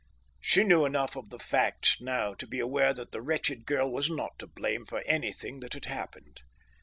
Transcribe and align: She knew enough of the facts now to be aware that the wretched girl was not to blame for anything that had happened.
She 0.39 0.63
knew 0.63 0.83
enough 0.83 1.15
of 1.15 1.29
the 1.29 1.37
facts 1.37 2.01
now 2.01 2.33
to 2.33 2.47
be 2.47 2.59
aware 2.59 2.91
that 2.91 3.11
the 3.11 3.21
wretched 3.21 3.67
girl 3.67 3.87
was 3.91 4.09
not 4.09 4.31
to 4.39 4.47
blame 4.47 4.83
for 4.83 5.01
anything 5.05 5.59
that 5.59 5.73
had 5.73 5.85
happened. 5.85 6.41